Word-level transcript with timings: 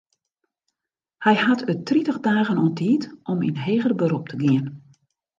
Hy 1.25 1.35
hat 1.45 1.61
it 1.71 1.83
tritich 1.87 2.19
dagen 2.29 2.61
oan 2.63 2.75
tiid 2.79 3.03
om 3.31 3.39
yn 3.47 3.57
heger 3.65 3.93
berop 3.99 4.25
te 4.29 4.37
gean. 4.41 4.65